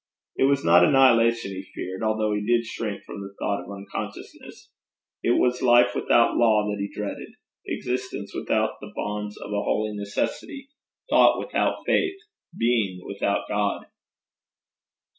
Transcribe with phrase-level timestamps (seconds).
[0.35, 4.71] It was not annihilation he feared, although he did shrink from the thought of unconsciousness;
[5.21, 7.33] it was life without law that he dreaded,
[7.67, 10.69] existence without the bonds of a holy necessity,
[11.11, 12.17] thought without faith,
[12.57, 13.85] being without God.